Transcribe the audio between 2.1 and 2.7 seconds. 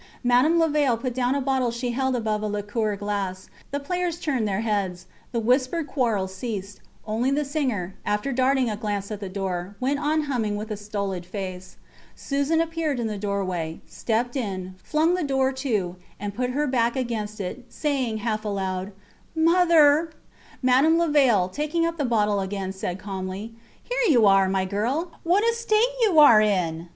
above a